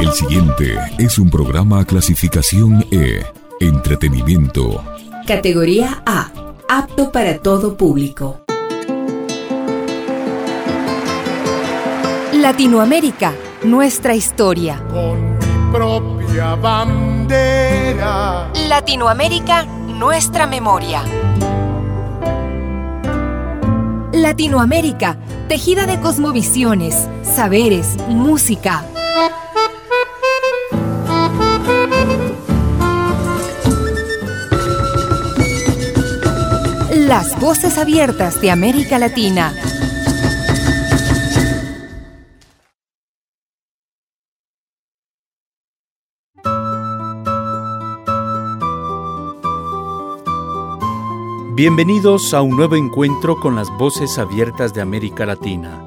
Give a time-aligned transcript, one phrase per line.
[0.00, 3.24] El siguiente es un programa clasificación E,
[3.60, 4.82] entretenimiento.
[5.26, 6.30] Categoría A,
[6.68, 8.40] apto para todo público.
[12.32, 13.32] Latinoamérica,
[13.64, 14.82] nuestra historia.
[14.90, 18.50] Con mi propia bandera.
[18.68, 21.02] Latinoamérica, nuestra memoria.
[24.12, 28.84] Latinoamérica, tejida de cosmovisiones, saberes, música.
[37.08, 39.54] Las voces abiertas de América Latina.
[51.54, 55.82] Bienvenidos a un nuevo encuentro con las voces abiertas de América Latina.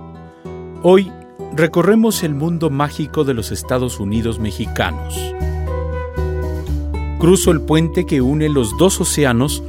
[0.82, 1.12] Hoy
[1.54, 5.16] recorremos el mundo mágico de los Estados Unidos mexicanos.
[7.20, 9.62] Cruzo el puente que une los dos océanos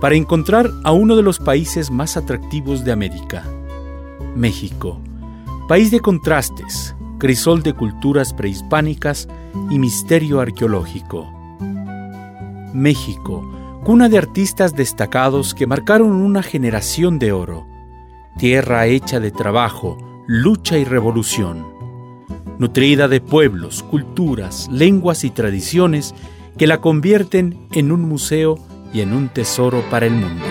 [0.00, 3.44] para encontrar a uno de los países más atractivos de América,
[4.34, 5.00] México,
[5.68, 9.28] país de contrastes, crisol de culturas prehispánicas
[9.70, 11.30] y misterio arqueológico.
[12.72, 13.48] México,
[13.84, 17.66] cuna de artistas destacados que marcaron una generación de oro,
[18.38, 21.66] tierra hecha de trabajo, lucha y revolución,
[22.58, 26.14] nutrida de pueblos, culturas, lenguas y tradiciones
[26.56, 28.58] que la convierten en un museo
[28.92, 30.44] y en un tesoro para el mundo.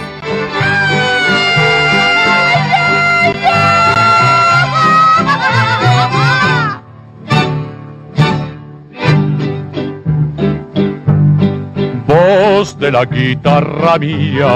[12.08, 14.48] Voz de la guitarra mía,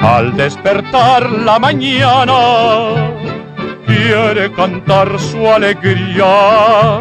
[0.00, 2.94] al despertar la mañana,
[3.86, 7.00] quiere cantar su alegría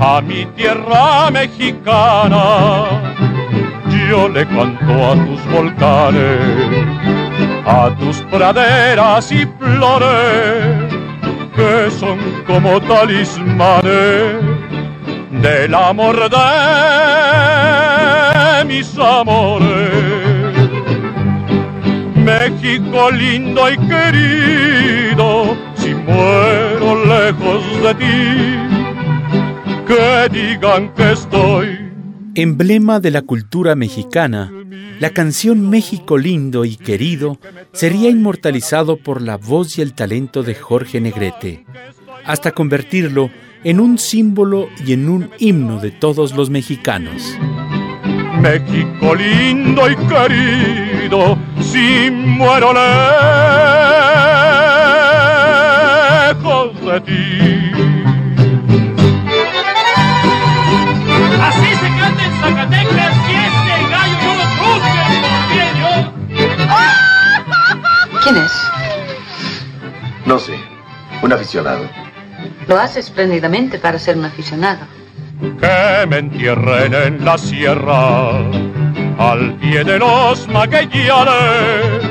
[0.00, 3.33] a mi tierra mexicana
[4.08, 6.40] yo le canto a tus volcanes,
[7.66, 10.92] a tus praderas y flores,
[11.56, 14.34] que son como talismanes
[15.30, 16.36] del amor de
[18.66, 19.74] mis amores.
[22.16, 28.56] México lindo y querido, si muero lejos de ti,
[29.86, 31.83] que digan que estoy
[32.36, 34.52] Emblema de la cultura mexicana,
[34.98, 37.38] la canción México lindo y querido
[37.72, 41.64] sería inmortalizado por la voz y el talento de Jorge Negrete,
[42.24, 43.30] hasta convertirlo
[43.62, 47.22] en un símbolo y en un himno de todos los mexicanos.
[48.40, 52.72] México lindo y querido, si muero
[56.34, 57.54] lejos de ti
[68.22, 68.52] ¿Quién es?
[70.26, 70.58] No sé,
[71.22, 71.88] un aficionado.
[72.66, 74.86] Lo hace espléndidamente para ser un aficionado.
[75.60, 78.38] Que me entierren en la sierra,
[79.18, 82.04] al pie de los maguellanes,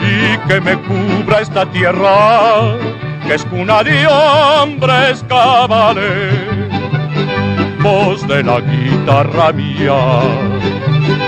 [0.00, 2.76] y que me cubra esta tierra,
[3.26, 6.57] que es cuna de hombres cabales.
[7.80, 10.20] Voz de la guitarra mía,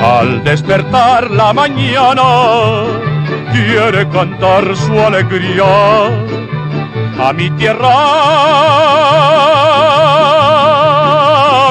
[0.02, 2.22] al despertar la mañana,
[3.52, 6.06] quiere cantar su alegría
[7.20, 7.96] a mi tierra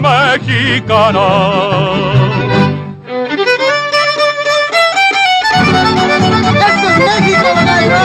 [0.02, 1.28] mexicana.
[6.68, 8.04] ¡Esto es México, Banayra!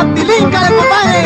[0.00, 1.22] ¡Antilinca de compadre!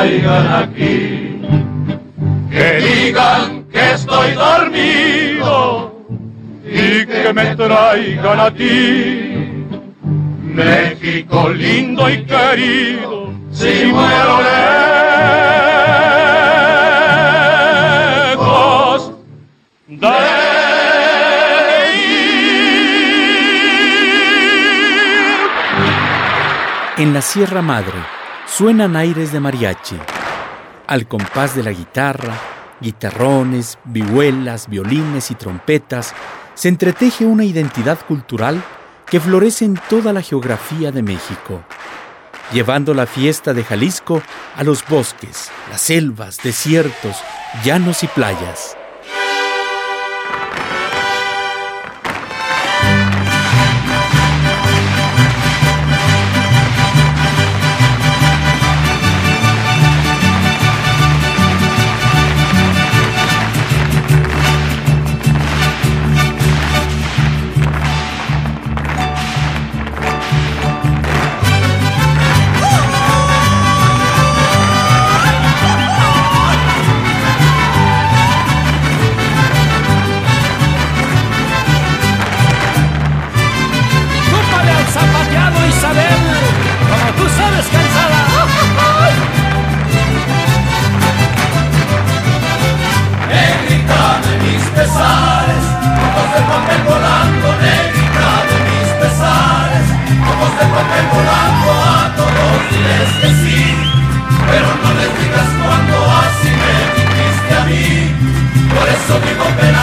[0.00, 1.42] traigan aquí.
[2.50, 5.94] Que digan que estoy dormido
[6.64, 9.66] y que me traigan a ti.
[10.42, 14.42] México lindo y querido, si muero
[18.32, 19.12] lejos
[19.86, 20.08] de
[26.96, 28.19] En la Sierra Madre
[28.50, 29.96] suenan aires de mariachi.
[30.86, 32.34] Al compás de la guitarra,
[32.80, 36.14] guitarrones, vihuelas, violines y trompetas,
[36.54, 38.60] se entreteje una identidad cultural
[39.06, 41.62] que florece en toda la geografía de México,
[42.52, 44.20] llevando la fiesta de Jalisco
[44.56, 47.16] a los bosques, las selvas, desiertos,
[47.64, 48.76] llanos y playas.
[96.60, 99.86] papel volando, negrita de mis pesares,
[100.30, 103.76] ojos de papel volando, a todos diles que sí,
[104.50, 107.88] pero no les digas cuando así me dijiste a mí,
[108.74, 109.79] por eso digo pena.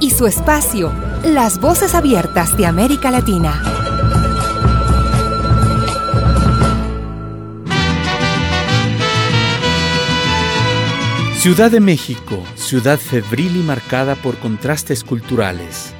[0.00, 0.92] Y su espacio,
[1.24, 3.58] Las Voces Abiertas de América Latina.
[11.38, 15.94] Ciudad de México, ciudad febril y marcada por contrastes culturales.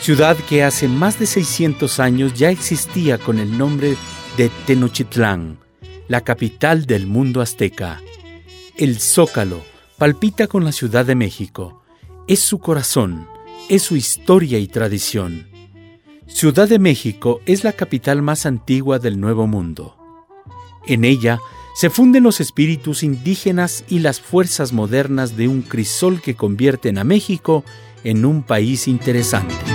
[0.00, 3.96] Ciudad que hace más de 600 años ya existía con el nombre
[4.36, 5.58] de Tenochtitlán,
[6.06, 8.00] la capital del mundo azteca.
[8.76, 9.64] El Zócalo
[9.98, 11.81] palpita con la Ciudad de México
[12.32, 13.28] es su corazón,
[13.68, 15.48] es su historia y tradición.
[16.26, 19.98] Ciudad de México es la capital más antigua del Nuevo Mundo.
[20.86, 21.40] En ella
[21.74, 27.04] se funden los espíritus indígenas y las fuerzas modernas de un crisol que convierten a
[27.04, 27.64] México
[28.02, 29.71] en un país interesante.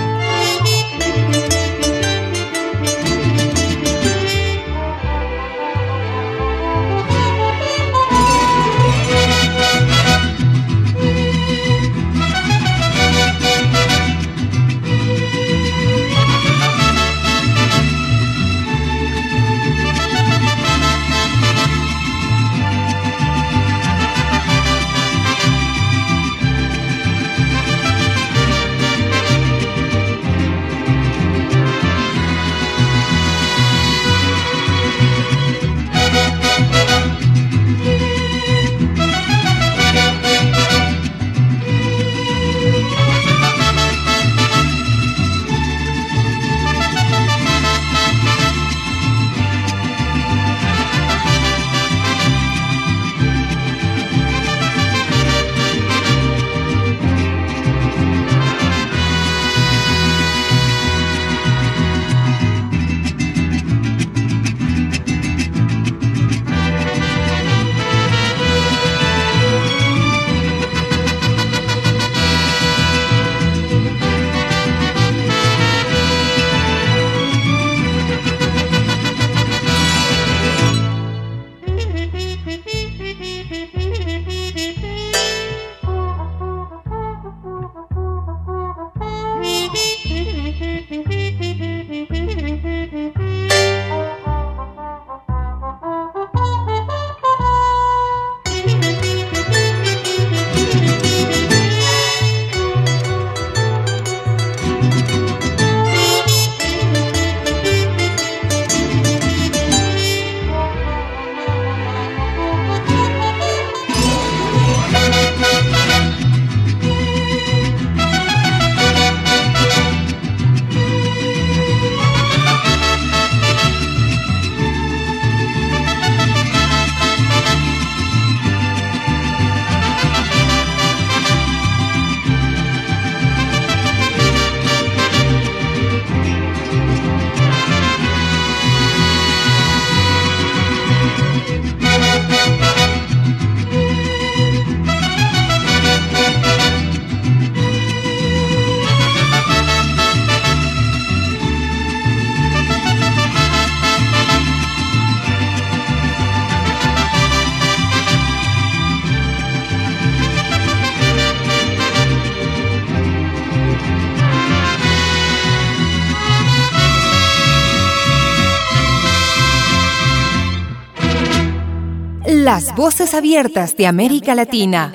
[172.50, 174.94] Las voces abiertas de América Latina.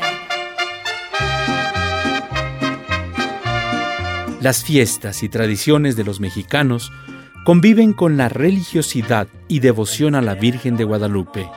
[4.42, 6.92] Las fiestas y tradiciones de los mexicanos
[7.46, 11.48] conviven con la religiosidad y devoción a la Virgen de Guadalupe.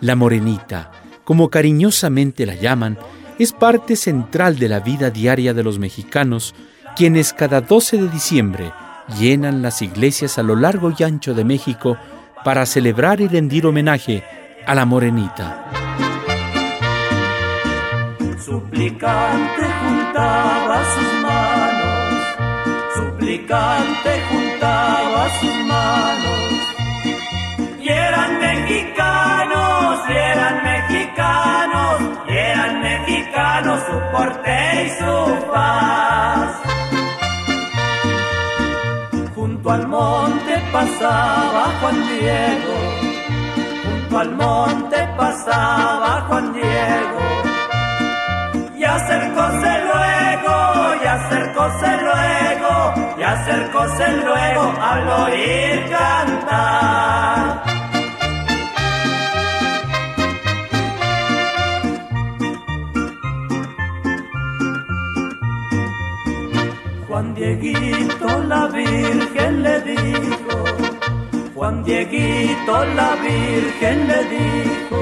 [0.00, 0.92] La morenita,
[1.24, 2.96] como cariñosamente la llaman,
[3.38, 6.54] es parte central de la vida diaria de los mexicanos,
[6.96, 8.72] quienes cada 12 de diciembre
[9.20, 11.98] llenan las iglesias a lo largo y ancho de México
[12.46, 14.24] para celebrar y rendir homenaje
[14.68, 15.64] a la morenita.
[18.38, 22.10] Suplicante juntaba sus manos,
[22.96, 26.50] suplicante juntaba sus manos,
[27.80, 31.94] y eran mexicanos, y eran mexicanos,
[32.28, 36.60] y eran mexicanos su porte y su paz.
[39.34, 42.77] Junto al monte pasaba Juan Diego
[44.18, 47.24] al monte pasaba Juan Diego.
[48.76, 50.56] Y acercóse luego,
[51.02, 52.72] y acercóse luego,
[53.18, 57.62] y acercóse luego al oír cantar.
[67.06, 70.37] Juan Dieguito la Virgen le dijo,
[71.58, 75.00] Juan Dieguito la Virgen le dijo,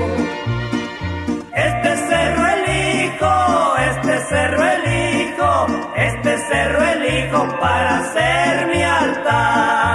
[1.52, 9.85] este cerro elijo, este cerro elijo, este cerro elijo para hacer mi altar.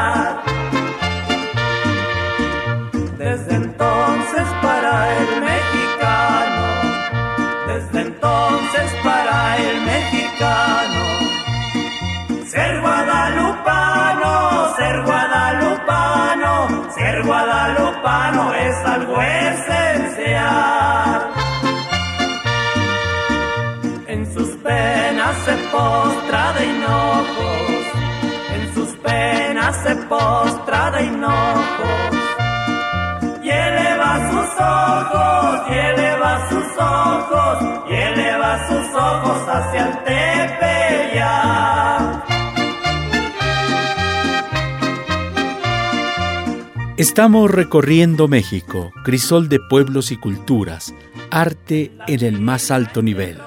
[25.82, 27.84] Postra de hinojos,
[28.56, 32.12] en sus penas se postra de hinojos.
[33.44, 37.56] Y eleva sus ojos, y eleva sus ojos,
[37.90, 41.82] y eleva sus ojos hacia el Tepeyac.
[46.98, 50.94] Estamos recorriendo México, crisol de pueblos y culturas,
[51.32, 53.40] arte en el más alto nivel.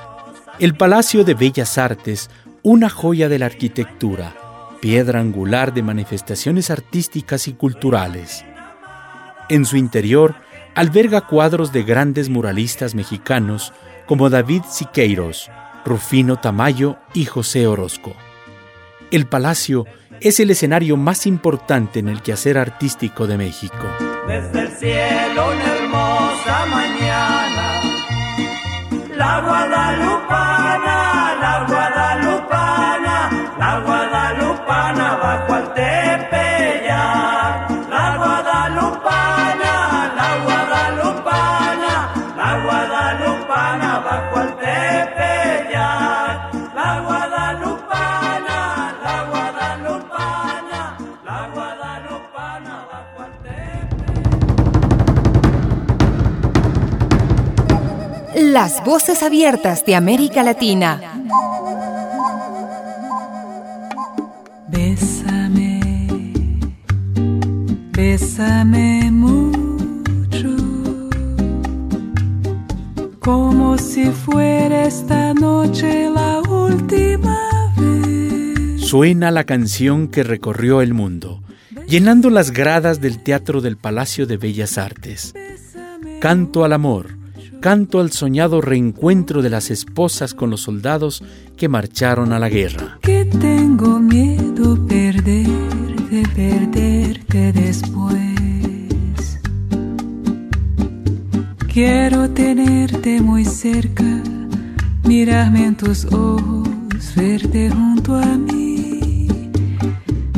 [0.60, 2.30] El Palacio de Bellas Artes,
[2.62, 4.36] una joya de la arquitectura,
[4.80, 8.44] piedra angular de manifestaciones artísticas y culturales.
[9.48, 10.36] En su interior
[10.76, 13.72] alberga cuadros de grandes muralistas mexicanos
[14.06, 15.50] como David Siqueiros,
[15.84, 18.14] Rufino Tamayo y José Orozco.
[19.10, 19.86] El palacio
[20.20, 23.88] es el escenario más importante en el quehacer artístico de México.
[24.28, 27.82] Desde el cielo una hermosa mañana,
[29.16, 29.40] la
[58.54, 61.00] Las voces abiertas de América Latina.
[64.68, 65.80] Bésame,
[67.90, 70.54] bésame mucho,
[73.18, 78.82] como si fuera esta noche la última vez.
[78.82, 81.42] Suena la canción que recorrió el mundo,
[81.88, 85.34] llenando las gradas del Teatro del Palacio de Bellas Artes.
[86.20, 87.23] Canto al amor
[87.64, 91.24] canto al soñado reencuentro de las esposas con los soldados
[91.56, 92.98] que marcharon a la guerra.
[93.00, 95.46] Que tengo miedo perder,
[96.10, 99.40] de perderte después.
[101.72, 104.22] Quiero tenerte muy cerca,
[105.04, 106.68] mirarme en tus ojos,
[107.16, 109.30] verte junto a mí.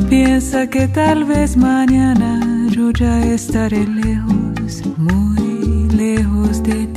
[0.09, 6.96] Piensa que tal vez mañana yo ya estaré lejos, muy lejos de ti.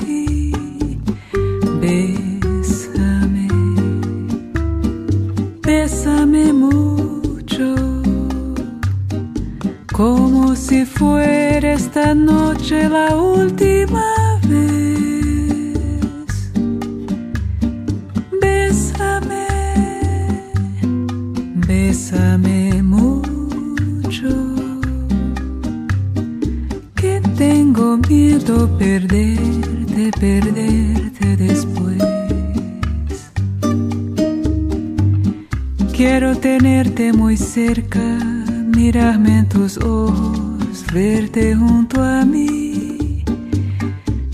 [10.56, 14.89] Si fuera esta noche la última vez.
[38.82, 43.22] Mirarme en tus ojos, verte junto a mí.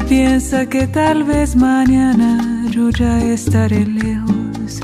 [0.09, 4.81] Piensa que tal vez mañana yo ya estaré lejos,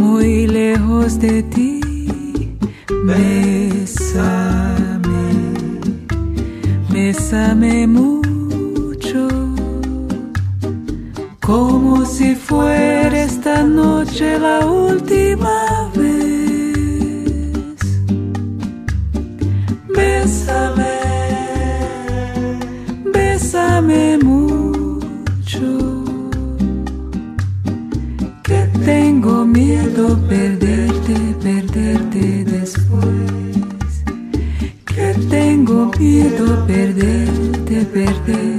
[0.00, 1.80] muy lejos de ti.
[3.04, 4.08] Bésame,
[6.90, 9.28] bésame mucho,
[11.40, 15.85] como si fuera esta noche la última
[36.36, 38.55] miedo perderte, perderte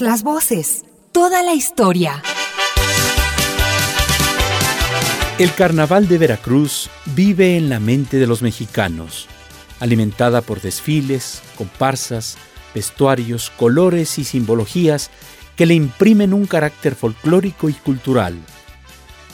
[0.00, 2.22] Las voces, toda la historia.
[5.38, 9.26] El carnaval de Veracruz vive en la mente de los mexicanos,
[9.80, 12.36] alimentada por desfiles, comparsas,
[12.74, 15.10] vestuarios, colores y simbologías
[15.56, 18.36] que le imprimen un carácter folclórico y cultural.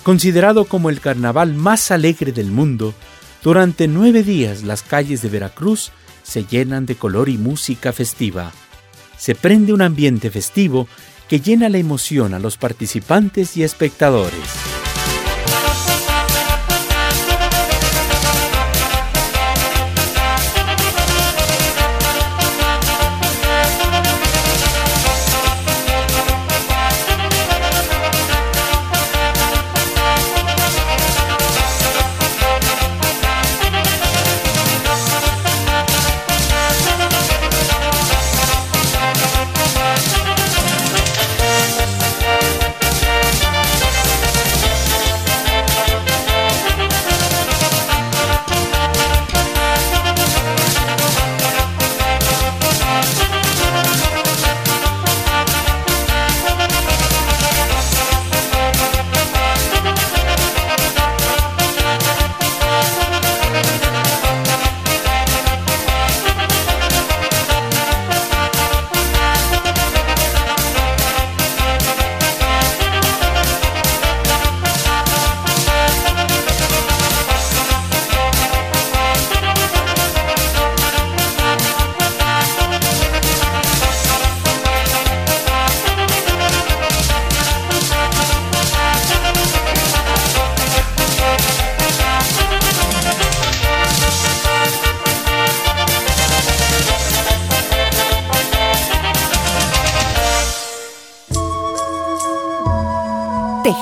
[0.04, 2.94] Considerado como el carnaval más alegre del mundo,
[3.42, 5.90] durante nueve días las calles de Veracruz
[6.22, 8.52] se llenan de color y música festiva.
[9.22, 10.88] Se prende un ambiente festivo
[11.28, 14.71] que llena la emoción a los participantes y espectadores.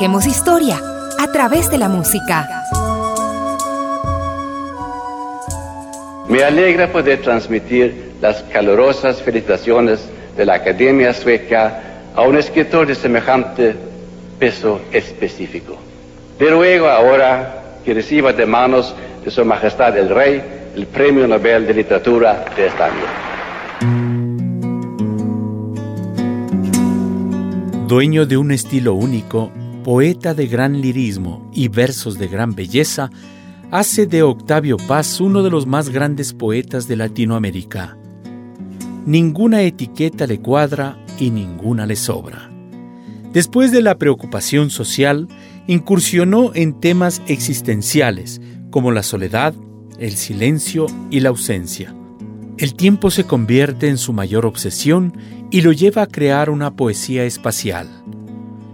[0.01, 0.81] Tejemos historia
[1.19, 2.49] a través de la música.
[6.27, 10.01] Me alegra poder transmitir las calurosas felicitaciones
[10.39, 11.83] de la Academia Sueca
[12.17, 13.77] a un escritor de semejante
[14.39, 15.77] peso específico.
[16.39, 20.43] Le ruego ahora que reciba de manos de Su Majestad el Rey
[20.77, 23.05] el Premio Nobel de Literatura de este año.
[27.87, 29.53] Dueño de un estilo único,
[29.90, 33.11] poeta de gran lirismo y versos de gran belleza,
[33.72, 37.98] hace de Octavio Paz uno de los más grandes poetas de Latinoamérica.
[39.05, 42.53] Ninguna etiqueta le cuadra y ninguna le sobra.
[43.33, 45.26] Después de la preocupación social,
[45.66, 49.55] incursionó en temas existenciales como la soledad,
[49.98, 51.92] el silencio y la ausencia.
[52.59, 55.16] El tiempo se convierte en su mayor obsesión
[55.50, 57.88] y lo lleva a crear una poesía espacial.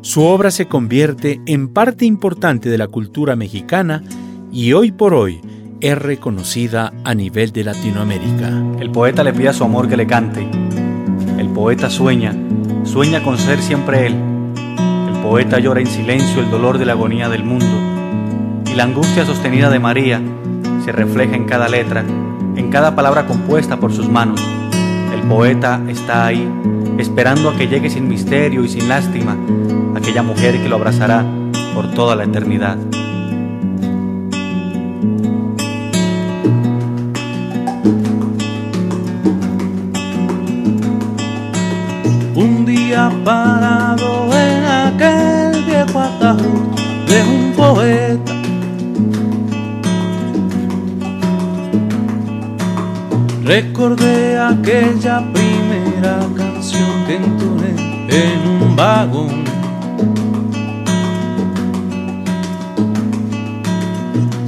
[0.07, 4.05] Su obra se convierte en parte importante de la cultura mexicana
[4.53, 5.41] y hoy por hoy
[5.81, 8.53] es reconocida a nivel de Latinoamérica.
[8.79, 10.49] El poeta le pide a su amor que le cante.
[11.39, 12.33] El poeta sueña,
[12.85, 14.15] sueña con ser siempre él.
[15.09, 17.67] El poeta llora en silencio el dolor de la agonía del mundo.
[18.71, 20.23] Y la angustia sostenida de María
[20.85, 22.05] se refleja en cada letra,
[22.55, 24.41] en cada palabra compuesta por sus manos.
[25.13, 26.49] El poeta está ahí,
[26.97, 29.37] esperando a que llegue sin misterio y sin lástima
[29.97, 31.25] aquella mujer que lo abrazará
[31.75, 32.77] por toda la eternidad.
[42.35, 46.67] Un día parado en aquel viejo ataúd
[47.09, 48.33] de un poeta.
[53.45, 57.71] Recordé aquella primera canción que entoné
[58.09, 59.46] en un vagón.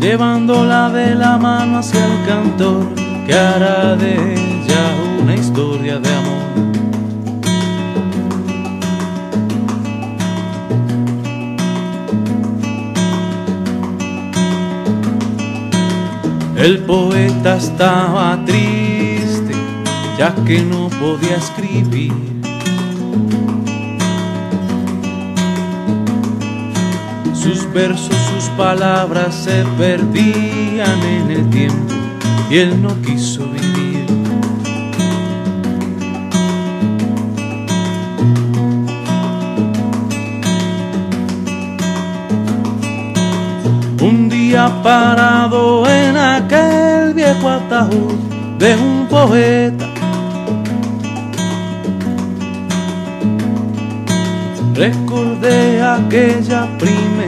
[0.00, 2.94] Llevándola de la mano hacia el cantor
[3.26, 6.38] que hará de ella una historia de amor.
[16.56, 19.54] El poeta estaba triste
[20.18, 22.37] ya que no podía escribir.
[27.48, 31.94] Sus versos, sus palabras se perdían en el tiempo
[32.50, 34.04] y él no quiso vivir.
[44.02, 48.12] Un día parado en aquel viejo ataúd
[48.58, 49.88] de un poeta,
[54.74, 57.27] recordé aquella primera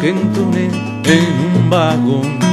[0.00, 0.66] que entoné
[1.04, 2.48] en un vagón.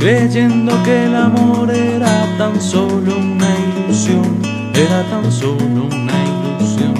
[0.00, 4.24] creyendo que el amor era tan solo una ilusión,
[4.74, 6.94] era tan solo una ilusión.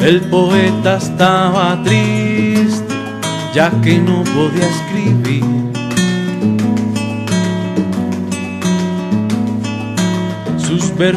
[0.00, 2.94] El poeta estaba triste,
[3.54, 5.49] ya que no podía escribir.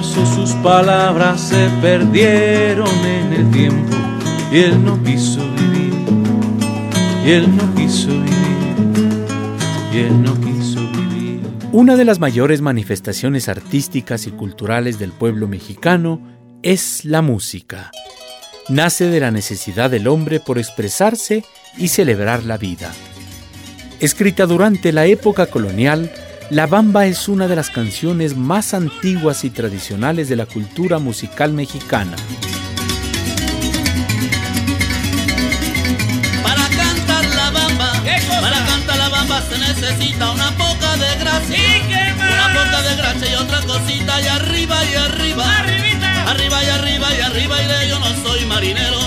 [0.01, 3.97] Sus palabras se perdieron en el tiempo
[4.49, 5.93] y él no quiso vivir
[7.25, 9.25] y él no quiso vivir,
[9.93, 11.41] y él no quiso vivir.
[11.71, 16.21] Una de las mayores manifestaciones artísticas y culturales del pueblo mexicano
[16.63, 17.91] es la música.
[18.67, 21.45] Nace de la necesidad del hombre por expresarse
[21.77, 22.91] y celebrar la vida.
[24.01, 26.11] Escrita durante la época colonial,
[26.49, 31.53] la bamba es una de las canciones más antiguas y tradicionales de la cultura musical
[31.53, 32.15] mexicana.
[39.49, 41.57] se necesita una poca de gracia.
[42.15, 45.59] Una poca de gracia y otra cosita y arriba y arriba.
[45.59, 46.31] Arribita.
[46.31, 48.99] Arriba y arriba y arriba iré, yo no soy marinero.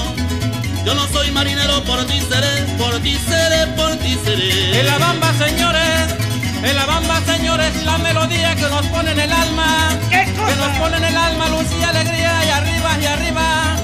[0.85, 4.81] Yo no soy marinero, por ti seré, por ti seré, por ti seré.
[4.81, 6.26] En la bamba, señores,
[6.71, 9.89] en la bamba, señores, la melodía que nos pone en el alma.
[10.11, 10.47] ¿Qué cosa?
[10.49, 13.77] Que nos pone en el alma luz y alegría y arriba y arriba.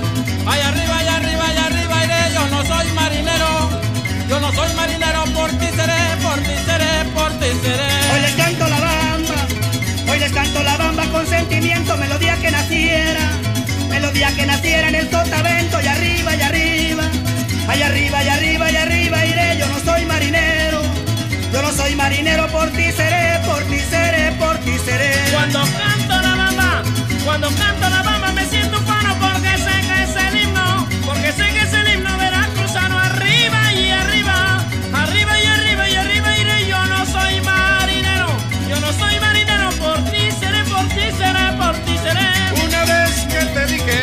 [0.47, 3.71] Ay, arriba y arriba y arriba iré, yo no soy marinero.
[4.29, 7.91] Yo no soy marinero, por ti seré, por ti seré, por ti seré.
[8.13, 9.39] Hoy les canto la bamba,
[10.11, 13.31] hoy les canto la bamba con sentimiento, melodía que naciera,
[13.91, 17.05] melodía que naciera en el sotavento y arriba y arriba,
[17.69, 18.42] allá arriba y arriba
[22.53, 25.13] por ti seré, por ti seré, por ti seré.
[25.33, 26.83] Cuando canto la bamba,
[27.25, 31.47] cuando canto la bamba me siento ufano porque sé que es el himno, porque sé
[31.55, 36.85] que es el himno veracruzano arriba y arriba, arriba y arriba y arriba iré, yo
[36.87, 38.29] no soy marinero,
[38.69, 42.29] yo no soy marinero, por ti seré, por ti seré, por ti seré.
[42.67, 43.99] Una vez que te dije,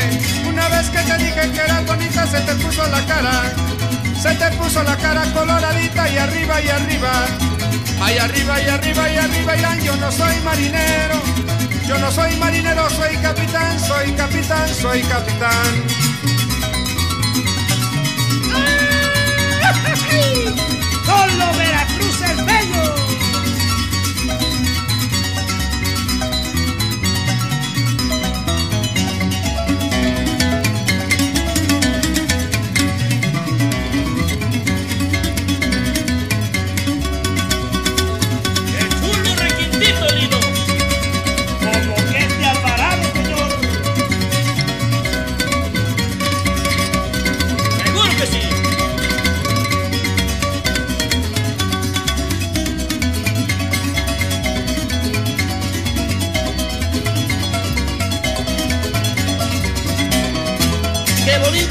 [0.47, 3.53] una vez que te dije que eras bonita, se te puso la cara,
[4.19, 7.11] se te puso la cara coloradita y arriba y arriba,
[8.01, 11.21] ay arriba y arriba y arriba irán, yo no soy marinero,
[11.87, 15.83] yo no soy marinero, soy capitán, soy capitán, soy capitán.
[21.05, 22.21] Solo Veracruz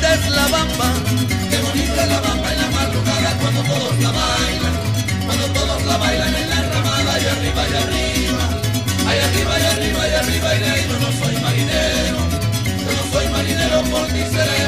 [0.09, 0.93] bonita es la bamba,
[1.51, 4.75] qué bonita es la bamba en la madrugada cuando todos la bailan,
[5.27, 8.45] cuando todos la bailan en la ramada y arriba y arriba,
[9.09, 12.19] ahí arriba y arriba y arriba y de ahí yo no soy marinero,
[12.85, 14.68] yo no soy marinero por ti seré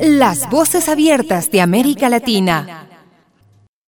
[0.00, 2.86] Las voces abiertas de América Latina.